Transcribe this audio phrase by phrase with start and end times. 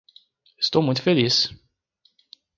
[0.63, 1.35] Estou muito feliz